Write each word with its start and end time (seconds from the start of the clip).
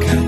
가까 0.00 0.21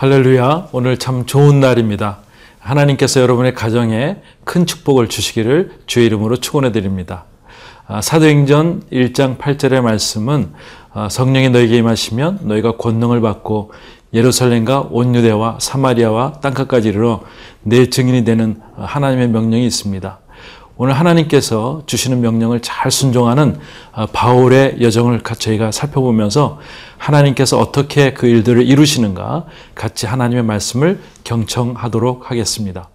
할렐루야. 0.00 0.68
오늘 0.70 0.96
참 0.96 1.26
좋은 1.26 1.58
날입니다. 1.58 2.18
하나님께서 2.60 3.20
여러분의 3.20 3.52
가정에 3.52 4.18
큰 4.44 4.64
축복을 4.64 5.08
주시기를 5.08 5.72
주의 5.86 6.06
이름으로 6.06 6.36
축원해 6.36 6.70
드립니다. 6.70 7.24
아, 7.88 8.00
사도행전 8.00 8.84
1장 8.92 9.38
8절의 9.38 9.80
말씀은 9.80 10.52
아, 10.92 11.08
성령이 11.08 11.50
너에게 11.50 11.76
임하시면 11.78 12.42
너희가 12.42 12.76
권능을 12.76 13.20
받고 13.20 13.72
예루살렘과 14.14 14.86
온 14.92 15.16
유대와 15.16 15.58
사마리아와 15.60 16.34
땅끝까지 16.42 16.90
이르러 16.90 17.22
내 17.64 17.90
증인이 17.90 18.22
되는 18.22 18.60
하나님의 18.76 19.30
명령이 19.30 19.66
있습니다. 19.66 20.20
오늘 20.80 20.94
하나님께서 20.94 21.82
주시는 21.86 22.20
명령을 22.20 22.60
잘 22.60 22.92
순종하는 22.92 23.58
아, 23.90 24.06
바울의 24.06 24.80
여정을 24.80 25.22
저희가 25.24 25.72
살펴보면서 25.72 26.60
하나님께서 26.98 27.58
어떻게 27.58 28.14
그 28.14 28.28
일들을 28.28 28.64
이루시는가 28.64 29.46
같이 29.74 30.06
하나님의 30.06 30.44
말씀을 30.44 31.00
경청하도록 31.24 32.30
하겠습니다. 32.30 32.90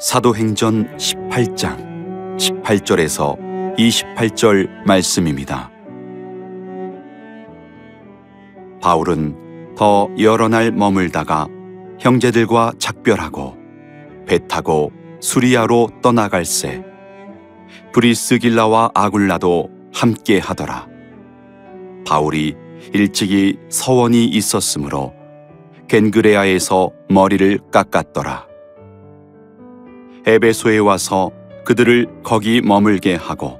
사도행전 0.00 0.96
18장 0.96 2.36
18절에서 2.36 3.76
28절 3.76 4.68
말씀입니다. 4.84 5.75
바울은 8.86 9.74
더 9.74 10.08
여러 10.16 10.46
날 10.46 10.70
머물다가 10.70 11.48
형제들과 11.98 12.74
작별하고 12.78 13.56
배 14.28 14.38
타고 14.46 14.92
수리아로 15.18 15.90
떠나갈새 16.02 16.84
브리스길라와 17.92 18.92
아굴라도 18.94 19.70
함께 19.92 20.38
하더라. 20.38 20.86
바울이 22.06 22.54
일찍이 22.92 23.58
서원이 23.70 24.26
있었으므로 24.26 25.12
겐그레아에서 25.88 26.92
머리를 27.08 27.58
깎았더라. 27.72 28.46
에베소에 30.26 30.78
와서 30.78 31.32
그들을 31.64 32.22
거기 32.22 32.60
머물게 32.60 33.16
하고 33.16 33.58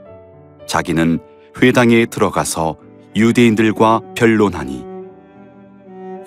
자기는 0.66 1.18
회당에 1.60 2.06
들어가서 2.06 2.76
유대인들과 3.16 4.02
변론하니 4.14 4.95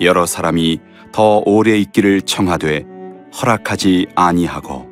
여러 0.00 0.24
사람이 0.24 0.80
더 1.12 1.42
오래 1.44 1.76
있기를 1.76 2.22
청하되 2.22 2.86
허락하지 3.40 4.06
아니하고 4.14 4.88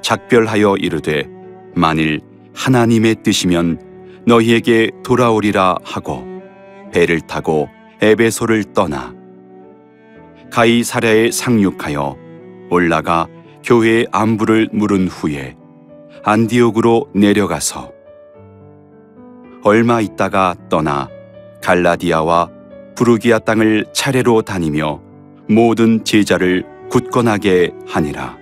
작별하여 0.00 0.76
이르되 0.76 1.28
만일 1.74 2.20
하나님의 2.54 3.16
뜻이면 3.22 4.22
너희에게 4.26 4.90
돌아오리라 5.04 5.76
하고 5.84 6.24
배를 6.92 7.20
타고 7.20 7.68
에베소를 8.00 8.72
떠나 8.72 9.14
가이사랴에 10.50 11.30
상륙하여 11.30 12.16
올라가 12.70 13.26
교회의 13.64 14.06
안부를 14.12 14.68
물은 14.72 15.08
후에 15.08 15.56
안디옥으로 16.24 17.10
내려가서 17.14 17.92
얼마 19.62 20.00
있다가 20.00 20.54
떠나 20.68 21.08
갈라디아와 21.62 22.55
부르기아 22.96 23.38
땅을 23.40 23.84
차례로 23.92 24.42
다니며 24.42 25.00
모든 25.48 26.04
제자를 26.04 26.64
굳건하게 26.90 27.72
하니라. 27.86 28.36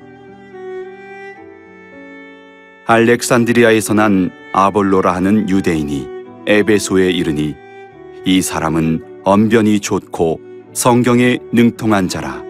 알렉산드리아에서 2.87 3.95
난 3.95 4.31
아볼로라 4.53 5.15
하는 5.15 5.49
유대인이 5.49 6.07
에베소에 6.47 7.11
이르니 7.11 7.55
이 8.25 8.43
사람은 8.43 9.23
언변이 9.25 9.81
좋고 9.81 10.41
성경에 10.73 11.39
능통한 11.53 12.09
자라. 12.09 12.43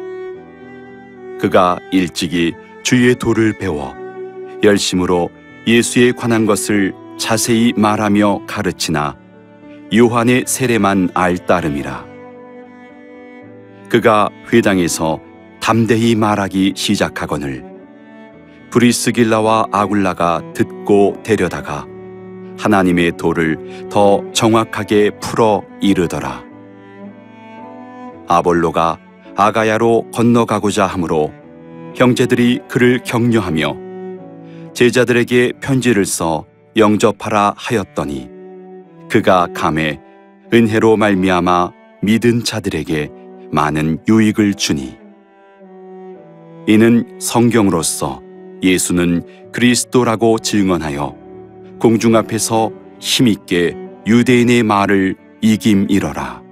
그가 1.41 1.79
일찍이 1.93 2.53
주의 2.83 3.15
도를 3.15 3.57
배워 3.59 3.95
열심으로 4.63 5.31
예수에 5.67 6.13
관한 6.13 6.47
것을 6.47 6.93
자세히 7.19 7.73
말하며 7.77 8.47
가르치나 8.47 9.17
요한의 9.93 10.45
세례만 10.47 11.11
알 11.15 11.37
따름이라. 11.37 12.05
그가 13.89 14.29
회당에서 14.53 15.21
담대히 15.61 16.15
말하기 16.15 16.75
시작하거늘 16.77 17.65
브리스길라와 18.71 19.69
아굴라가 19.71 20.43
듣고 20.53 21.23
데려다가 21.23 21.87
하나님의 22.59 23.13
도를 23.17 23.89
더 23.91 24.23
정확하게 24.33 25.11
풀어 25.21 25.63
이르더라. 25.81 26.43
아볼로가 28.27 28.99
아가야로 29.37 30.11
건너가고자 30.13 30.87
하므로 30.87 31.33
형제들이 31.95 32.61
그를 32.69 33.01
격려하며 33.05 33.77
제자들에게 34.73 35.53
편지를 35.61 36.05
써 36.05 36.45
영접하라 36.77 37.55
하였더니 37.57 38.34
그가 39.15 39.47
감에 39.55 40.01
은혜로 40.53 40.97
말미암아 40.97 41.71
믿은 42.03 42.43
자들에게 42.43 43.13
많은 43.53 43.99
유익을 44.09 44.55
주니 44.55 44.97
이는 46.67 47.21
성경으로서 47.21 48.21
예수는 48.61 49.53
그리스도라고 49.53 50.41
증언하여 50.41 51.15
공중 51.79 52.17
앞에서 52.17 52.73
힘있게 52.99 53.77
유대인의 54.05 54.65
말을 54.65 55.15
이김이러라. 55.43 56.43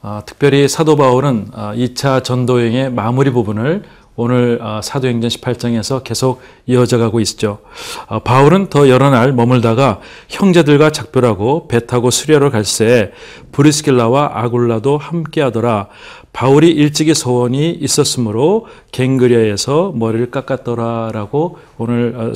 아, 0.00 0.22
특별히 0.24 0.68
사도 0.68 0.94
바울은 0.94 1.48
아, 1.54 1.74
2차 1.74 2.22
전도행의 2.22 2.92
마무리 2.92 3.32
부분을 3.32 3.82
오늘 4.20 4.58
아, 4.60 4.80
사도행전 4.82 5.30
18장에서 5.30 6.02
계속 6.02 6.40
이어져 6.66 6.98
가고 6.98 7.20
있죠. 7.20 7.60
아, 8.08 8.18
바울은 8.18 8.68
더 8.68 8.88
여러 8.88 9.10
날 9.10 9.32
머물다가 9.32 10.00
형제들과 10.28 10.90
작별하고 10.90 11.68
배 11.68 11.86
타고 11.86 12.10
수리아로 12.10 12.50
갈새 12.50 13.12
브리스길라와 13.52 14.32
아굴라도 14.34 14.98
함께하더라. 14.98 15.86
바울이 16.32 16.68
일찍이 16.68 17.14
소원이 17.14 17.70
있었으므로 17.70 18.66
갱그리아에서 18.90 19.92
머리를 19.94 20.32
깎았더라라고 20.32 21.58
오늘 21.78 22.34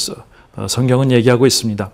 어, 0.55 0.69
성경은 0.69 1.11
얘기하고 1.11 1.47
있습니다. 1.47 1.91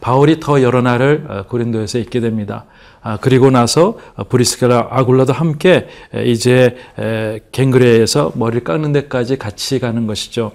바울이 0.00 0.40
더 0.40 0.62
여러 0.62 0.80
날을 0.80 1.26
어, 1.28 1.42
고린도에서 1.48 1.98
있게 1.98 2.20
됩니다. 2.20 2.64
아, 3.02 3.16
그리고 3.20 3.50
나서 3.50 3.96
어, 4.16 4.24
브리스겔라 4.24 4.88
아굴라도 4.90 5.32
함께 5.32 5.88
에, 6.14 6.24
이제 6.24 6.76
에, 6.98 7.40
갱그레에서 7.52 8.32
머리를 8.34 8.64
깎는 8.64 8.92
데까지 8.92 9.38
같이 9.38 9.78
가는 9.78 10.06
것이죠. 10.06 10.52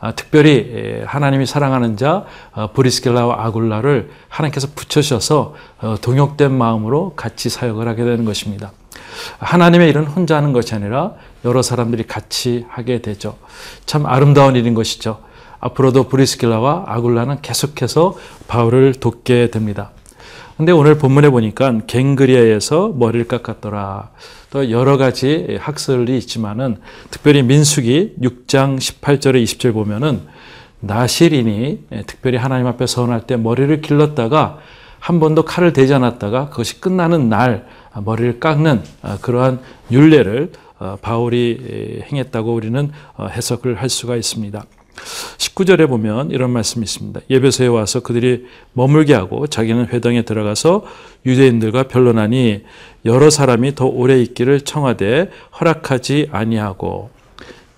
아, 0.00 0.12
특별히 0.12 0.50
에, 0.74 1.04
하나님이 1.06 1.46
사랑하는 1.46 1.96
자 1.96 2.24
어, 2.52 2.72
브리스겔라와 2.72 3.44
아굴라를 3.46 4.10
하나님께서 4.28 4.68
붙여셔서 4.74 5.54
어, 5.80 5.96
동역된 6.00 6.52
마음으로 6.52 7.14
같이 7.16 7.48
사역을 7.48 7.86
하게 7.86 8.04
되는 8.04 8.24
것입니다. 8.24 8.72
하나님의 9.38 9.88
일은 9.90 10.06
혼자 10.06 10.36
하는 10.36 10.52
것이 10.52 10.74
아니라 10.74 11.12
여러 11.44 11.62
사람들이 11.62 12.04
같이 12.04 12.64
하게 12.68 13.00
되죠. 13.00 13.36
참 13.86 14.06
아름다운 14.06 14.56
일인 14.56 14.74
것이죠. 14.74 15.20
앞으로도 15.60 16.08
브리스길라와 16.08 16.84
아굴라는 16.86 17.40
계속해서 17.40 18.16
바울을 18.48 18.94
돕게 18.94 19.50
됩니다. 19.50 19.92
근데 20.56 20.70
오늘 20.70 20.98
본문에 20.98 21.30
보니까 21.30 21.80
갱그리아에서 21.88 22.92
머리를 22.94 23.26
깎았더라. 23.26 24.10
또 24.50 24.70
여러 24.70 24.96
가지 24.96 25.58
학설이 25.60 26.16
있지만은 26.18 26.76
특별히 27.10 27.42
민수기 27.42 28.14
6장 28.22 28.78
18절에 28.78 29.42
20절 29.42 29.72
보면은 29.72 30.20
나실인이 30.78 31.86
특별히 32.06 32.38
하나님 32.38 32.68
앞에 32.68 32.86
서원할 32.86 33.22
때 33.26 33.36
머리를 33.36 33.80
길렀다가 33.80 34.58
한 35.00 35.18
번도 35.18 35.44
칼을 35.44 35.72
대지 35.72 35.92
않았다가 35.92 36.50
그것이 36.50 36.80
끝나는 36.80 37.28
날 37.28 37.66
머리를 37.96 38.38
깎는 38.38 38.82
그러한 39.22 39.58
율례를 39.90 40.52
어, 40.78 40.98
바울이 41.00 42.02
에, 42.02 42.06
행했다고 42.10 42.52
우리는 42.52 42.90
어, 43.16 43.26
해석을 43.26 43.80
할 43.80 43.88
수가 43.88 44.16
있습니다. 44.16 44.64
19절에 45.38 45.88
보면 45.88 46.30
이런 46.30 46.50
말씀이 46.50 46.84
있습니다. 46.84 47.20
예배소에 47.30 47.66
와서 47.66 48.00
그들이 48.00 48.46
머물게 48.72 49.14
하고 49.14 49.46
자기는 49.46 49.86
회당에 49.88 50.22
들어가서 50.22 50.84
유대인들과 51.26 51.84
변론하니 51.88 52.62
여러 53.04 53.30
사람이 53.30 53.74
더 53.74 53.86
오래 53.86 54.20
있기를 54.20 54.62
청하되 54.62 55.30
허락하지 55.60 56.28
아니하고 56.32 57.10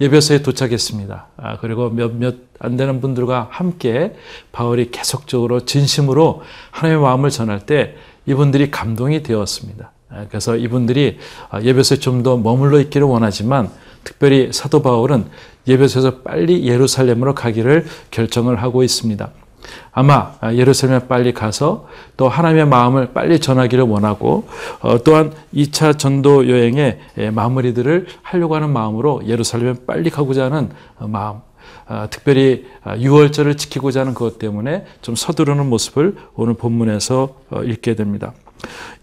예배소에 0.00 0.42
도착했습니다. 0.42 1.26
아, 1.38 1.58
그리고 1.58 1.90
몇몇 1.90 2.36
안 2.58 2.76
되는 2.76 3.00
분들과 3.00 3.48
함께 3.50 4.14
바울이 4.52 4.90
계속적으로 4.90 5.64
진심으로 5.64 6.42
하나님의 6.70 7.02
마음을 7.02 7.30
전할 7.30 7.60
때 7.60 7.96
이분들이 8.26 8.70
감동이 8.70 9.22
되었습니다. 9.22 9.92
아, 10.10 10.26
그래서 10.28 10.56
이분들이 10.56 11.18
아, 11.50 11.62
예배소에 11.62 11.98
좀 11.98 12.22
더 12.22 12.36
머물러 12.36 12.80
있기를 12.80 13.06
원하지만 13.06 13.70
특별히 14.06 14.52
사도 14.52 14.82
바울은 14.82 15.26
예배소에서 15.66 16.18
빨리 16.18 16.64
예루살렘으로 16.66 17.34
가기를 17.34 17.86
결정을 18.12 18.62
하고 18.62 18.84
있습니다. 18.84 19.28
아마 19.90 20.34
예루살렘에 20.52 21.08
빨리 21.08 21.34
가서 21.34 21.88
또 22.16 22.28
하나님의 22.28 22.68
마음을 22.68 23.12
빨리 23.12 23.40
전하기를 23.40 23.82
원하고 23.84 24.46
어, 24.80 25.02
또한 25.02 25.32
2차 25.52 25.98
전도 25.98 26.48
여행의 26.48 27.00
마무리들을 27.32 28.06
하려고 28.22 28.54
하는 28.54 28.70
마음으로 28.70 29.22
예루살렘에 29.26 29.74
빨리 29.84 30.08
가고자 30.08 30.44
하는 30.44 30.70
어, 31.00 31.08
마음 31.08 31.40
아, 31.88 32.06
특별히 32.08 32.66
6월절을 32.84 33.58
지키고자 33.58 34.00
하는 34.00 34.14
그것 34.14 34.38
때문에 34.38 34.84
좀 35.02 35.16
서두르는 35.16 35.68
모습을 35.68 36.16
오늘 36.34 36.54
본문에서 36.54 37.34
어, 37.50 37.62
읽게 37.62 37.96
됩니다. 37.96 38.34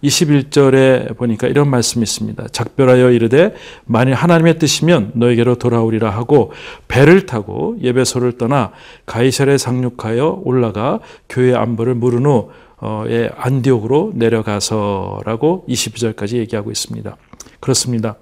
21절에 0.03 1.15
보니까 1.17 1.47
이런 1.47 1.69
말씀이 1.69 2.03
있습니다. 2.03 2.47
작별하여 2.51 3.11
이르되 3.11 3.55
만일 3.85 4.13
하나님의 4.13 4.59
뜻이면 4.59 5.11
너에게로 5.15 5.55
돌아오리라 5.55 6.09
하고 6.09 6.51
배를 6.87 7.25
타고 7.25 7.77
예배소를 7.81 8.37
떠나 8.37 8.71
가이사에 9.05 9.57
상륙하여 9.57 10.41
올라가 10.43 10.99
교회 11.29 11.55
안부를 11.55 11.95
물은 11.95 12.25
후 12.25 12.51
어, 12.85 13.05
예, 13.07 13.29
안디옥으로 13.37 14.11
내려가서라고 14.15 15.65
22절까지 15.69 16.35
얘기하고 16.35 16.69
있습니다. 16.69 17.15
그렇습니다. 17.61 18.17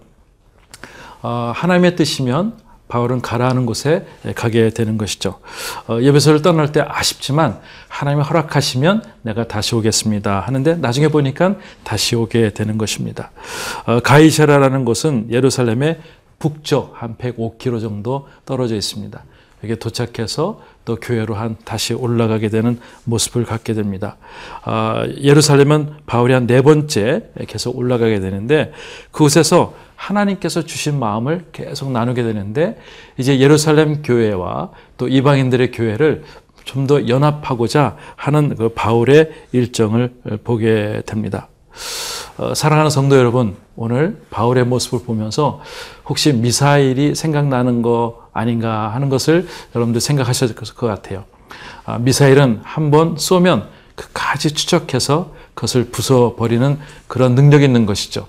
어, 1.23 1.51
하나님의 1.55 1.95
뜻이면 1.95 2.57
바울은 2.91 3.21
가라하는 3.21 3.65
곳에 3.65 4.05
가게 4.35 4.69
되는 4.69 4.97
것이죠. 4.97 5.39
어, 5.87 5.99
예배소를 6.01 6.41
떠날 6.41 6.73
때 6.73 6.81
아쉽지만 6.85 7.59
하나님이 7.87 8.23
허락하시면 8.23 9.03
내가 9.21 9.47
다시 9.47 9.75
오겠습니다 9.75 10.41
하는데 10.41 10.75
나중에 10.75 11.07
보니까 11.07 11.55
다시 11.85 12.17
오게 12.17 12.49
되는 12.49 12.77
것입니다. 12.77 13.31
어, 13.85 14.01
가이샤라라는 14.01 14.83
곳은 14.83 15.27
예루살렘의 15.31 15.99
북쪽 16.37 17.01
한 17.01 17.15
105km 17.17 17.79
정도 17.79 18.27
떨어져 18.45 18.75
있습니다. 18.75 19.23
여기에 19.63 19.75
도착해서 19.75 20.61
또 20.85 20.95
교회로 20.95 21.35
한 21.35 21.55
다시 21.63 21.93
올라가게 21.93 22.49
되는 22.49 22.79
모습을 23.03 23.45
갖게 23.45 23.73
됩니다. 23.73 24.17
아, 24.63 25.05
예루살렘은 25.21 25.93
바울이 26.05 26.33
한 26.33 26.47
네 26.47 26.61
번째 26.61 27.29
계속 27.47 27.77
올라가게 27.77 28.19
되는데 28.19 28.73
그곳에서 29.11 29.73
하나님께서 29.95 30.63
주신 30.63 30.99
마음을 30.99 31.45
계속 31.51 31.91
나누게 31.91 32.23
되는데 32.23 32.79
이제 33.17 33.39
예루살렘 33.39 34.01
교회와 34.01 34.71
또 34.97 35.07
이방인들의 35.07 35.71
교회를 35.71 36.23
좀 36.63 36.87
더 36.87 37.07
연합하고자 37.07 37.97
하는 38.15 38.55
그 38.55 38.69
바울의 38.69 39.31
일정을 39.51 40.13
보게 40.43 41.01
됩니다. 41.05 41.47
어, 42.37 42.53
사랑하는 42.53 42.89
성도 42.89 43.17
여러분, 43.17 43.55
오늘 43.75 44.21
바울의 44.29 44.65
모습을 44.65 45.05
보면서 45.05 45.61
혹시 46.05 46.33
미사일이 46.33 47.15
생각나는 47.15 47.81
거 47.81 48.27
아닌가 48.33 48.89
하는 48.89 49.09
것을 49.09 49.47
여러분들 49.75 50.01
생각하셔야 50.01 50.49
될것 50.49 50.75
같아요. 50.77 51.23
아, 51.85 51.97
미사일은 51.97 52.61
한 52.63 52.91
번 52.91 53.17
쏘면 53.17 53.67
그까지 53.95 54.53
추적해서 54.53 55.33
그것을 55.53 55.91
부숴버리는 55.91 56.77
그런 57.07 57.35
능력이 57.35 57.63
있는 57.65 57.85
것이죠. 57.85 58.27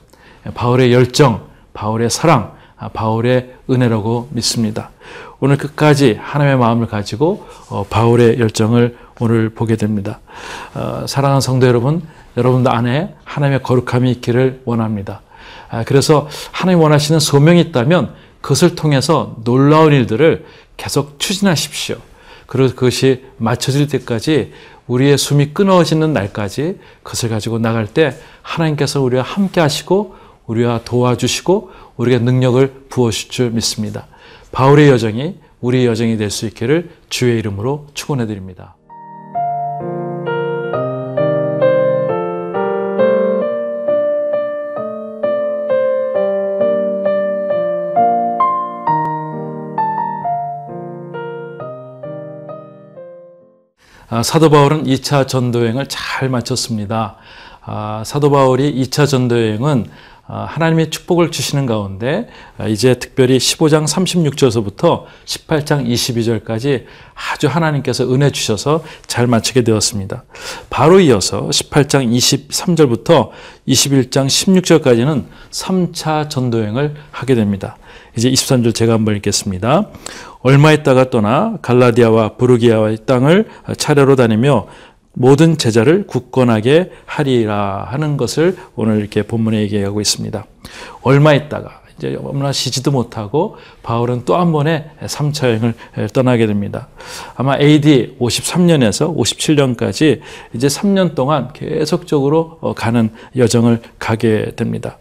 바울의 0.54 0.92
열정, 0.92 1.46
바울의 1.72 2.10
사랑, 2.10 2.54
아, 2.76 2.88
바울의 2.88 3.54
은혜라고 3.70 4.28
믿습니다. 4.32 4.90
오늘 5.40 5.56
끝까지 5.56 6.18
하나님의 6.20 6.58
마음을 6.58 6.86
가지고 6.86 7.46
어, 7.68 7.84
바울의 7.88 8.38
열정을 8.38 8.96
오늘 9.20 9.50
보게 9.50 9.76
됩니다. 9.76 10.20
어, 10.74 11.04
사랑하는 11.06 11.40
성도 11.40 11.66
여러분, 11.66 12.02
여러분들 12.36 12.72
안에 12.72 13.14
하나님의 13.24 13.62
거룩함이 13.62 14.10
있기를 14.12 14.62
원합니다. 14.64 15.20
아, 15.72 15.84
그래서 15.84 16.28
하나님 16.50 16.80
원하시는 16.82 17.18
소명이 17.18 17.58
있다면 17.60 18.14
그것을 18.42 18.74
통해서 18.74 19.36
놀라운 19.42 19.94
일들을 19.94 20.44
계속 20.76 21.18
추진하십시오. 21.18 21.96
그리고 22.46 22.74
그것이 22.74 23.24
맞춰질 23.38 23.88
때까지 23.88 24.52
우리의 24.86 25.16
숨이 25.16 25.54
끊어지는 25.54 26.12
날까지 26.12 26.78
그것을 27.02 27.30
가지고 27.30 27.58
나갈 27.58 27.86
때 27.86 28.14
하나님께서 28.42 29.00
우리와 29.00 29.22
함께 29.22 29.62
하시고 29.62 30.14
우리와 30.44 30.82
도와주시고 30.84 31.70
우리에게 31.96 32.22
능력을 32.22 32.88
부어주실 32.90 33.30
줄 33.30 33.50
믿습니다. 33.52 34.06
바울의 34.50 34.90
여정이 34.90 35.36
우리의 35.62 35.86
여정이 35.86 36.18
될 36.18 36.30
수 36.30 36.44
있기를 36.44 36.90
주의 37.08 37.38
이름으로 37.38 37.86
축원해 37.94 38.26
드립니다. 38.26 38.74
사도 54.20 54.50
바울은 54.50 54.84
2차 54.84 55.26
전도여행을 55.26 55.86
잘 55.88 56.28
마쳤습니다. 56.28 57.16
아, 57.62 58.02
사도 58.04 58.30
바울이 58.30 58.74
2차 58.82 59.08
전도여행은 59.08 59.86
아, 59.86 60.11
하나님의 60.32 60.90
축복을 60.90 61.30
주시는 61.30 61.66
가운데 61.66 62.28
이제 62.68 62.94
특별히 62.94 63.36
15장 63.36 63.86
36절서부터 63.86 65.04
18장 65.26 65.86
22절까지 65.86 66.84
아주 67.14 67.48
하나님께서 67.48 68.10
은혜 68.12 68.30
주셔서 68.30 68.82
잘 69.06 69.26
마치게 69.26 69.62
되었습니다. 69.62 70.24
바로 70.70 71.00
이어서 71.00 71.48
18장 71.48 72.10
23절부터 72.10 73.30
21장 73.68 74.26
16절까지는 74.26 75.24
3차 75.50 76.30
전도여행을 76.30 76.94
하게 77.10 77.34
됩니다. 77.34 77.76
이제 78.16 78.30
23절 78.30 78.74
제가 78.74 78.94
한번 78.94 79.16
읽겠습니다. 79.16 79.88
얼마 80.40 80.72
있다가 80.72 81.10
떠나 81.10 81.58
갈라디아와 81.62 82.36
부르기아의 82.36 82.98
땅을 83.06 83.48
차례로 83.76 84.16
다니며 84.16 84.66
모든 85.14 85.58
제자를 85.58 86.06
굳건하게 86.06 86.90
하리라 87.04 87.86
하는 87.90 88.16
것을 88.16 88.56
오늘 88.76 88.98
이렇게 88.98 89.22
본문에 89.22 89.60
얘기하고 89.60 90.00
있습니다. 90.00 90.44
얼마 91.02 91.34
있다가 91.34 91.82
이제 91.98 92.18
얼마 92.20 92.50
쉬지도 92.50 92.90
못하고 92.90 93.56
바울은 93.82 94.24
또 94.24 94.36
한 94.36 94.50
번의 94.50 94.90
3차 95.02 95.48
여행을 95.48 95.74
떠나게 96.12 96.46
됩니다. 96.46 96.88
아마 97.36 97.56
AD 97.58 98.16
53년에서 98.18 99.14
57년까지 99.16 100.20
이제 100.54 100.66
3년 100.66 101.14
동안 101.14 101.52
계속적으로 101.52 102.58
어, 102.60 102.74
가는 102.74 103.10
여정을 103.36 103.82
가게 103.98 104.52
됩니다. 104.56 104.98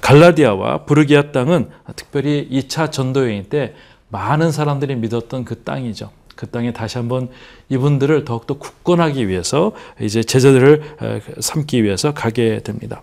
갈라디아와 0.00 0.84
부르기아 0.86 1.30
땅은 1.32 1.68
특별히 1.94 2.48
2차 2.50 2.90
전도 2.90 3.24
여행 3.24 3.44
때 3.44 3.74
많은 4.08 4.50
사람들이 4.50 4.96
믿었던 4.96 5.44
그 5.44 5.62
땅이죠. 5.62 6.10
그 6.40 6.46
땅에 6.46 6.72
다시 6.72 6.96
한번 6.96 7.28
이분들을 7.68 8.24
더욱더 8.24 8.54
굳건하기 8.54 9.28
위해서 9.28 9.72
이제 10.00 10.22
제자들을 10.22 11.36
삼기 11.38 11.84
위해서 11.84 12.14
가게 12.14 12.60
됩니다. 12.60 13.02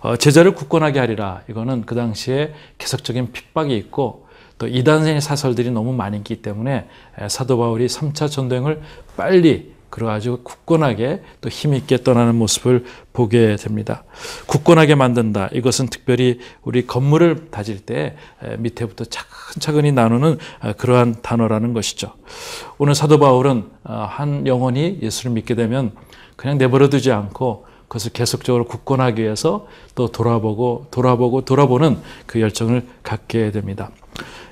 어, 0.00 0.16
제자를 0.16 0.54
굳건하게 0.54 0.98
하리라. 0.98 1.42
이거는 1.50 1.84
그 1.84 1.94
당시에 1.94 2.54
계속적인 2.78 3.32
핍박이 3.32 3.76
있고 3.76 4.26
또 4.56 4.66
이단의 4.66 5.20
사설들이 5.20 5.72
너무 5.72 5.92
많이 5.92 6.16
있기 6.16 6.40
때문에 6.40 6.88
사도 7.28 7.58
바울이 7.58 7.84
3차 7.86 8.30
전도행을 8.30 8.80
빨리 9.14 9.73
그래가지고 9.94 10.38
굳건하게 10.42 11.22
또 11.40 11.48
힘있게 11.48 12.02
떠나는 12.02 12.34
모습을 12.34 12.84
보게 13.12 13.54
됩니다. 13.54 14.02
굳건하게 14.46 14.96
만든다. 14.96 15.50
이것은 15.52 15.86
특별히 15.86 16.40
우리 16.62 16.84
건물을 16.84 17.52
다질 17.52 17.78
때 17.78 18.16
밑에부터 18.58 19.04
차근차근히 19.04 19.92
나누는 19.92 20.38
그러한 20.78 21.22
단어라는 21.22 21.74
것이죠. 21.74 22.12
오늘 22.76 22.96
사도 22.96 23.20
바울은 23.20 23.70
어, 23.84 24.06
한 24.10 24.48
영혼이 24.48 24.98
예수를 25.00 25.30
믿게 25.30 25.54
되면 25.54 25.92
그냥 26.34 26.58
내버려 26.58 26.88
두지 26.88 27.12
않고 27.12 27.66
그것을 27.86 28.10
계속적으로 28.10 28.64
굳건하기 28.64 29.22
위해서 29.22 29.68
또 29.94 30.08
돌아보고 30.08 30.88
돌아보고 30.90 31.44
돌아보는 31.44 32.00
그 32.26 32.40
열정을 32.40 32.84
갖게 33.04 33.52
됩니다. 33.52 33.90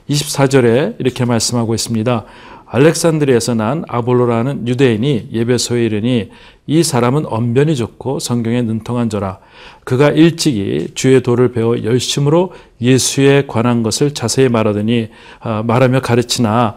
24절에 0.09 1.01
이렇게 1.01 1.25
말씀하고 1.25 1.75
있습니다. 1.75 2.27
알렉산드리아에서 2.73 3.55
난 3.55 3.85
아볼로라는 3.87 4.67
유대인이 4.67 5.29
예배소에 5.31 5.85
이르니 5.85 6.31
이 6.67 6.83
사람은 6.83 7.27
언변이 7.27 7.77
좋고 7.77 8.19
성경에 8.19 8.63
능통한 8.63 9.11
자라 9.11 9.41
그가 9.85 10.09
일찍이 10.09 10.89
주의 10.95 11.23
도를 11.23 11.53
배워 11.53 11.85
열심으로 11.85 12.53
예수에 12.81 13.45
관한 13.47 13.83
것을 13.83 14.15
자세히 14.15 14.49
말하더니 14.49 15.11
아, 15.41 15.63
말하며 15.63 16.01
가르치나 16.01 16.77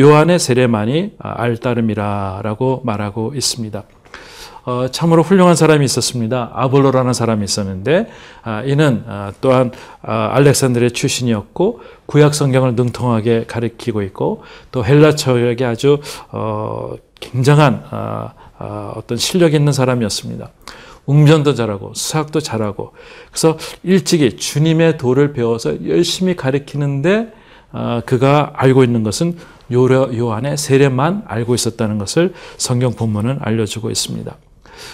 요한의 0.00 0.40
세례만이 0.40 1.12
알따름이라라고 1.18 2.82
말하고 2.84 3.32
있습니다. 3.36 3.84
어, 4.64 4.86
참으로 4.90 5.22
훌륭한 5.22 5.56
사람이 5.56 5.84
있었습니다. 5.84 6.50
아볼로라는 6.54 7.12
사람이 7.12 7.44
있었는데 7.44 8.08
아, 8.42 8.62
이는 8.64 9.04
아, 9.08 9.32
또한 9.40 9.72
아, 10.02 10.30
알렉산드리아 10.34 10.90
출신이었고 10.90 11.80
구약 12.06 12.34
성경을 12.34 12.74
능통하게 12.74 13.44
가르치고 13.46 14.02
있고 14.02 14.42
또 14.70 14.84
헬라 14.84 15.16
철학에 15.16 15.64
아주 15.64 16.00
어, 16.30 16.94
굉장한 17.20 17.84
아, 17.90 18.32
아, 18.58 18.92
어떤 18.94 19.18
실력 19.18 19.54
있는 19.54 19.72
사람이었습니다. 19.72 20.50
웅변도 21.06 21.54
잘하고 21.54 21.92
수학도 21.94 22.38
잘하고 22.38 22.92
그래서 23.30 23.58
일찍이 23.82 24.36
주님의 24.36 24.98
도를 24.98 25.32
배워서 25.32 25.84
열심히 25.88 26.36
가르치는데 26.36 27.32
어, 27.72 28.02
그가 28.06 28.52
알고 28.54 28.84
있는 28.84 29.02
것은 29.02 29.36
요한의 29.72 30.56
세례만 30.56 31.24
알고 31.26 31.54
있었다는 31.54 31.98
것을 31.98 32.34
성경 32.58 32.92
본문은 32.92 33.38
알려주고 33.40 33.90
있습니다. 33.90 34.36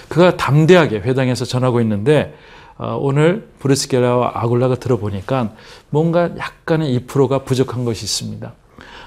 그가 0.08 0.36
담대하게 0.36 0.98
회당에서 1.00 1.44
전하고 1.44 1.80
있는데 1.80 2.34
어, 2.78 2.96
오늘 3.00 3.48
브리스겔라와 3.58 4.32
아굴라가 4.34 4.76
들어보니까 4.76 5.50
뭔가 5.90 6.30
약간의 6.38 6.98
2%가 7.00 7.40
부족한 7.40 7.84
것이 7.84 8.04
있습니다. 8.04 8.52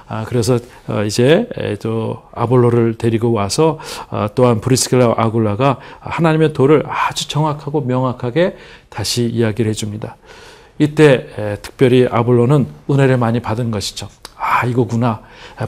아, 0.07 0.25
그래서 0.25 0.59
어, 0.89 1.03
이제 1.03 1.47
또 1.81 2.21
아볼로를 2.33 2.97
데리고 2.97 3.31
와서 3.31 3.79
어, 4.09 4.27
또한 4.35 4.59
브리스겔라와 4.59 5.15
아굴라가 5.17 5.79
하나님의 6.01 6.51
도를 6.51 6.83
아주 6.85 7.29
정확하고 7.29 7.79
명확하게 7.81 8.57
다시 8.89 9.25
이야기를 9.25 9.69
해줍니다. 9.69 10.17
이때 10.79 11.59
특별히 11.61 12.07
아볼로는 12.09 12.65
은혜를 12.89 13.17
많이 13.17 13.39
받은 13.39 13.69
것이죠. 13.69 14.09
아, 14.51 14.65
이거구나. 14.65 15.21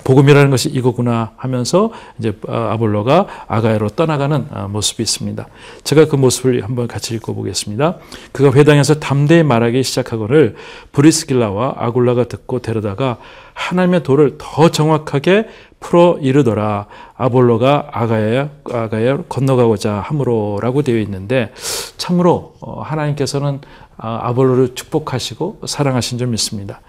복음이라는 0.03 0.49
것이 0.51 0.69
이거구나 0.69 1.31
하면서 1.37 1.91
이제 2.19 2.37
어, 2.47 2.69
아볼로가 2.71 3.27
아가야로 3.47 3.89
떠나가는 3.89 4.45
어, 4.51 4.67
모습이 4.69 5.01
있습니다. 5.01 5.47
제가 5.85 6.07
그 6.07 6.17
모습을 6.17 6.63
한번 6.63 6.87
같이 6.87 7.15
읽어보겠습니다. 7.15 7.97
그가 8.33 8.51
회당에서 8.51 8.95
담대히 8.95 9.43
말하기 9.43 9.81
시작하거를 9.83 10.55
브리스길라와 10.91 11.75
아굴라가 11.77 12.25
듣고 12.25 12.59
데려다가 12.59 13.17
하나님의 13.53 14.03
도를 14.03 14.35
더 14.37 14.69
정확하게 14.69 15.47
풀어 15.83 16.17
이르더라. 16.21 16.87
아볼로가 17.15 17.89
아가야 17.91 18.49
아가야 18.71 19.23
건너가고자 19.27 19.95
함으로라고 19.95 20.81
되어 20.81 20.97
있는데 20.99 21.53
참으로 21.97 22.55
어, 22.61 22.81
하나님께서는 22.81 23.59
아볼로를 23.97 24.75
축복하시고 24.75 25.61
사랑하신 25.65 26.17
점 26.17 26.33
있습니다. 26.33 26.81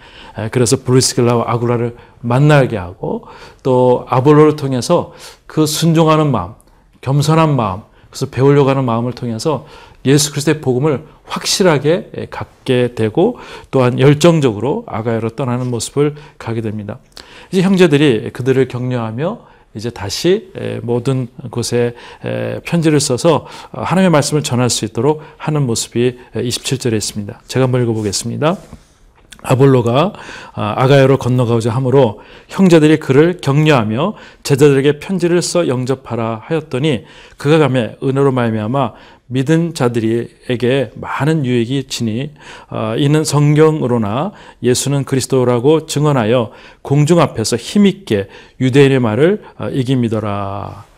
그래서 0.50 0.76
브리스길라와 0.82 1.44
아굴라를 1.48 1.96
만나게 2.20 2.76
하고 2.76 3.26
또 3.62 4.06
아볼로를 4.08 4.56
통해서 4.56 5.12
그 5.46 5.66
순종하는 5.66 6.30
마음, 6.30 6.54
겸손한 7.02 7.54
마음, 7.54 7.82
그래서 8.08 8.26
배우려고 8.26 8.70
하는 8.70 8.84
마음을 8.84 9.12
통해서 9.12 9.66
예수 10.06 10.30
그리스도의 10.30 10.61
복음을 10.61 11.04
확실하게 11.26 12.28
갖게 12.30 12.94
되고 12.94 13.38
또한 13.70 13.99
열정적으로 13.99 14.84
아가야로 14.87 15.30
떠나는 15.30 15.70
모습을 15.70 16.14
가게 16.38 16.61
됩니다. 16.61 16.99
이제 17.50 17.62
형제들이 17.62 18.30
그들을 18.32 18.68
격려하며 18.68 19.54
이제 19.75 19.90
다시 19.90 20.52
모든 20.82 21.28
곳에 21.50 21.94
편지를 22.64 23.00
써서 23.00 23.46
하나님의 23.73 24.11
말씀을 24.11 24.42
전할 24.42 24.70
수 24.70 24.84
있도록 24.84 25.23
하는 25.37 25.62
모습이 25.66 26.18
27절에 26.34 26.94
있습니다. 26.94 27.40
제가 27.49 27.64
한번 27.64 27.82
읽어보겠습니다. 27.82 28.56
아볼로가 29.42 30.12
아, 30.54 30.74
아가야로 30.76 31.18
건너가고자 31.18 31.70
하므로 31.70 32.20
형제들이 32.48 32.98
그를 32.98 33.38
격려하며 33.40 34.14
제자들에게 34.42 34.98
편지를 34.98 35.42
써 35.42 35.68
영접하라 35.68 36.42
하였더니 36.44 37.04
그가 37.36 37.58
가매 37.58 37.96
은혜로 38.02 38.32
말미암아 38.32 38.92
믿은 39.26 39.74
자들에게 39.74 40.92
많은 40.94 41.44
유익이 41.44 41.84
지니 41.88 42.30
아, 42.68 42.94
이는 42.96 43.24
성경으로나 43.24 44.32
예수는 44.62 45.04
그리스도라고 45.04 45.86
증언하여 45.86 46.52
공중 46.82 47.20
앞에서 47.20 47.56
힘있게 47.56 48.28
유대인의 48.60 49.00
말을 49.00 49.42
아, 49.56 49.68
이깁니더라. 49.68 50.93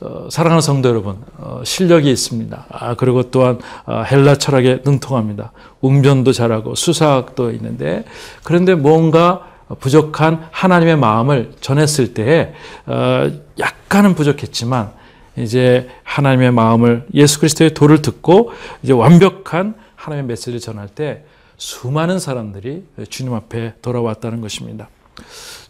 어, 0.00 0.28
사랑하는 0.30 0.60
성도 0.60 0.88
여러분, 0.88 1.18
어, 1.38 1.62
실력이 1.64 2.10
있습니다. 2.10 2.66
아, 2.68 2.94
그리고 2.94 3.30
또한 3.30 3.58
어, 3.86 4.02
헬라 4.02 4.36
철학에 4.36 4.82
능통합니다. 4.84 5.52
웅변도 5.80 6.32
잘하고 6.32 6.74
수사학도 6.74 7.52
있는데 7.52 8.04
그런데 8.44 8.74
뭔가 8.74 9.48
부족한 9.80 10.48
하나님의 10.50 10.96
마음을 10.96 11.52
전했을 11.60 12.14
때 12.14 12.54
어, 12.86 13.30
약간은 13.58 14.14
부족했지만 14.14 14.92
이제 15.36 15.88
하나님의 16.02 16.52
마음을 16.52 17.06
예수 17.14 17.38
그리스도의 17.38 17.74
도를 17.74 18.02
듣고 18.02 18.52
이제 18.82 18.92
완벽한 18.92 19.74
하나님의 19.94 20.28
메시지를 20.28 20.60
전할 20.60 20.88
때 20.88 21.24
수많은 21.58 22.18
사람들이 22.18 22.84
주님 23.08 23.34
앞에 23.34 23.74
돌아왔다는 23.82 24.40
것입니다. 24.40 24.88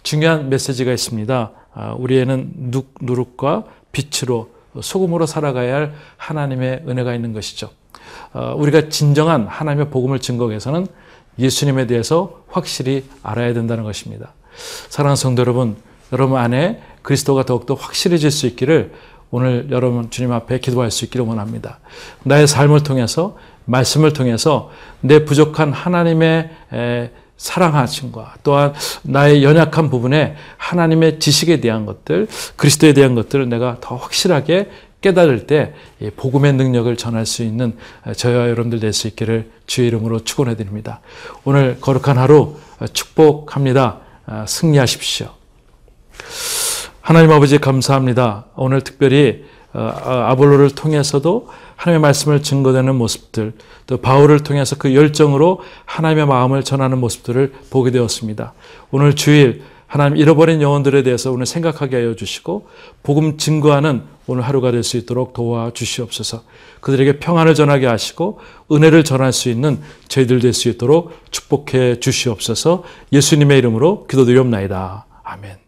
중요한 0.02 0.48
메시지가 0.48 0.92
있습니다. 0.92 1.52
아, 1.74 1.92
우리에는 1.98 2.72
누룩과 3.00 3.64
빛으로 3.92 4.50
소금으로 4.80 5.26
살아가야 5.26 5.74
할 5.74 5.94
하나님의 6.16 6.84
은혜가 6.88 7.14
있는 7.14 7.32
것이죠. 7.32 7.70
어, 8.32 8.54
우리가 8.56 8.88
진정한 8.88 9.46
하나님의 9.46 9.90
복음을 9.90 10.18
증거하기 10.18 10.50
위해서는 10.50 10.86
예수님에 11.38 11.86
대해서 11.86 12.42
확실히 12.48 13.04
알아야 13.22 13.54
된다는 13.54 13.84
것입니다. 13.84 14.32
사랑하는 14.88 15.16
성도 15.16 15.40
여러분, 15.40 15.76
여러분 16.12 16.38
안에 16.38 16.82
그리스도가 17.02 17.44
더욱더 17.44 17.74
확실해질 17.74 18.30
수 18.30 18.46
있기를 18.46 18.92
오늘 19.30 19.68
여러분 19.70 20.10
주님 20.10 20.32
앞에 20.32 20.58
기도할 20.58 20.90
수 20.90 21.04
있기를 21.04 21.26
원합니다. 21.26 21.80
나의 22.24 22.46
삶을 22.46 22.82
통해서 22.82 23.36
말씀을 23.66 24.14
통해서 24.14 24.70
내 25.00 25.24
부족한 25.24 25.72
하나님의 25.72 26.50
사랑하심과 27.38 28.34
또한 28.42 28.74
나의 29.02 29.42
연약한 29.42 29.88
부분에 29.88 30.36
하나님의 30.58 31.20
지식에 31.20 31.60
대한 31.60 31.86
것들, 31.86 32.28
그리스도에 32.56 32.92
대한 32.92 33.14
것들을 33.14 33.48
내가 33.48 33.78
더 33.80 33.96
확실하게 33.96 34.70
깨달을 35.00 35.46
때 35.46 35.74
복음의 36.16 36.54
능력을 36.54 36.94
전할 36.96 37.24
수 37.24 37.44
있는 37.44 37.76
저와 38.16 38.48
여러분들 38.48 38.80
될 38.80 38.92
수 38.92 39.06
있기를 39.06 39.50
주의 39.66 39.86
이름으로 39.88 40.24
축원해 40.24 40.56
드립니다. 40.56 41.00
오늘 41.44 41.78
거룩한 41.80 42.18
하루 42.18 42.56
축복합니다. 42.92 44.00
승리하십시오. 44.46 45.28
하나님 47.00 47.30
아버지 47.30 47.58
감사합니다. 47.58 48.46
오늘 48.56 48.82
특별히 48.82 49.44
아볼로를 49.72 50.70
통해서도 50.70 51.48
하나님의 51.76 52.00
말씀을 52.00 52.42
증거되는 52.42 52.94
모습들, 52.94 53.52
또 53.86 53.98
바울을 53.98 54.40
통해서 54.40 54.76
그 54.76 54.94
열정으로 54.94 55.60
하나님의 55.84 56.26
마음을 56.26 56.64
전하는 56.64 56.98
모습들을 56.98 57.52
보게 57.70 57.90
되었습니다. 57.90 58.54
오늘 58.90 59.14
주일 59.14 59.62
하나님 59.86 60.18
잃어버린 60.18 60.60
영혼들에 60.60 61.02
대해서 61.02 61.32
오늘 61.32 61.46
생각하게 61.46 61.96
하여 61.96 62.14
주시고 62.14 62.68
복음 63.02 63.38
증거하는 63.38 64.02
오늘 64.26 64.42
하루가 64.42 64.70
될 64.70 64.82
수 64.82 64.98
있도록 64.98 65.32
도와 65.32 65.70
주시옵소서. 65.72 66.42
그들에게 66.80 67.18
평안을 67.18 67.54
전하게 67.54 67.86
하시고 67.86 68.38
은혜를 68.70 69.02
전할 69.04 69.32
수 69.32 69.48
있는 69.48 69.80
저희들 70.08 70.40
될 70.40 70.52
수 70.52 70.68
있도록 70.68 71.12
축복해 71.30 72.00
주시옵소서. 72.00 72.84
예수님의 73.12 73.58
이름으로 73.58 74.06
기도드리옵나이다. 74.06 75.06
아멘. 75.24 75.67